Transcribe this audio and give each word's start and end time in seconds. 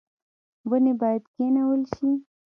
ونې 0.69 0.93
باید 1.01 1.23
کینول 1.35 1.81
شي 1.93 2.09